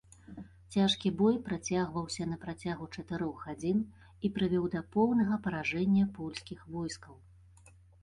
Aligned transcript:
Цяжкі 0.75 1.11
бой 1.19 1.35
працягваўся 1.49 2.27
на 2.31 2.39
працягу 2.47 2.89
чатырох 2.97 3.35
гадзін 3.51 3.77
і 4.09 4.27
прывёў 4.41 4.65
да 4.79 4.85
поўнага 4.99 5.35
паражэння 5.47 6.11
польскіх 6.21 6.59
войскаў. 6.77 7.15